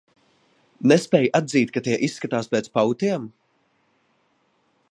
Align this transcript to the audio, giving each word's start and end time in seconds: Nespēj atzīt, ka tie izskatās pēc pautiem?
Nespēj 0.91 1.27
atzīt, 1.39 1.73
ka 1.75 1.83
tie 1.87 1.99
izskatās 2.07 2.49
pēc 2.55 2.71
pautiem? 2.79 3.29